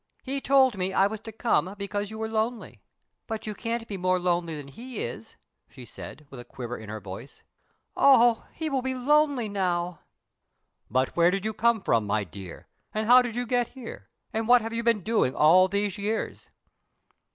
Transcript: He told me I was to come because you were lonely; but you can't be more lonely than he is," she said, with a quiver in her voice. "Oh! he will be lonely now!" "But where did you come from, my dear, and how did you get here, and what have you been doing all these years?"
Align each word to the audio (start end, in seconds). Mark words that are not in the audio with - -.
He 0.23 0.41
told 0.41 0.79
me 0.79 0.93
I 0.93 1.05
was 1.05 1.19
to 1.19 1.31
come 1.31 1.75
because 1.77 2.09
you 2.09 2.17
were 2.17 2.27
lonely; 2.27 2.81
but 3.27 3.45
you 3.45 3.53
can't 3.53 3.87
be 3.87 3.97
more 3.97 4.17
lonely 4.17 4.57
than 4.57 4.67
he 4.67 4.97
is," 4.99 5.35
she 5.69 5.85
said, 5.85 6.25
with 6.31 6.39
a 6.39 6.43
quiver 6.43 6.75
in 6.75 6.89
her 6.89 6.99
voice. 6.99 7.43
"Oh! 7.95 8.47
he 8.51 8.67
will 8.67 8.81
be 8.81 8.95
lonely 8.95 9.47
now!" 9.47 9.99
"But 10.89 11.09
where 11.15 11.29
did 11.29 11.45
you 11.45 11.53
come 11.53 11.81
from, 11.83 12.07
my 12.07 12.23
dear, 12.23 12.67
and 12.91 13.05
how 13.05 13.21
did 13.21 13.35
you 13.35 13.45
get 13.45 13.67
here, 13.77 14.09
and 14.33 14.47
what 14.47 14.63
have 14.63 14.73
you 14.73 14.81
been 14.81 15.03
doing 15.03 15.35
all 15.35 15.67
these 15.67 15.99
years?" 15.99 16.49